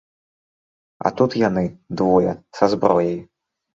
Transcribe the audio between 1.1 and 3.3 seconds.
тут яны, двое, са зброяй.